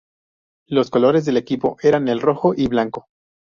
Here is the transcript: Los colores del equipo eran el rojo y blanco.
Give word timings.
Los 0.67 0.89
colores 0.89 1.25
del 1.25 1.37
equipo 1.37 1.77
eran 1.83 2.07
el 2.07 2.21
rojo 2.21 2.55
y 2.57 2.67
blanco. 2.67 3.05